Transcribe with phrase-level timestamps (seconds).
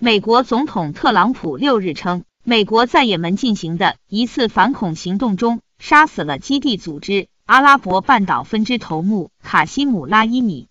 [0.00, 10.67] 美国总统特朗普六日称美国在也门进行的一次反恐行动中杀死了基地组织阿拉伯半岛分支头目卡西姆拉伊米。